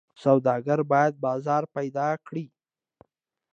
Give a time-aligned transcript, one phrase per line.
[0.23, 2.45] سوداګر باید بازار پیدا کړي.